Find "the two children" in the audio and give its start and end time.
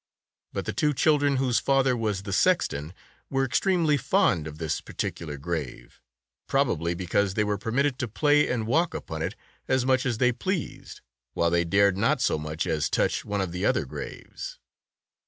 0.65-1.35